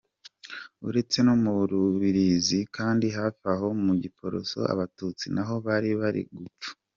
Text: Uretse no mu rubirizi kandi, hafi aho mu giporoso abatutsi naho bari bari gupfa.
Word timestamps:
Uretse 0.87 1.17
no 1.25 1.35
mu 1.43 1.53
rubirizi 1.69 2.59
kandi, 2.75 3.05
hafi 3.17 3.43
aho 3.53 3.67
mu 3.85 3.93
giporoso 4.03 4.59
abatutsi 4.73 5.25
naho 5.35 5.55
bari 5.65 5.89
bari 6.01 6.21
gupfa. 6.37 6.69